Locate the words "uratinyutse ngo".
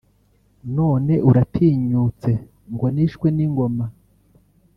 1.29-2.85